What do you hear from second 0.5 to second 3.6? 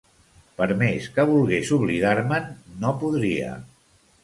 Per més que volgués oblidar-me'n, no podria.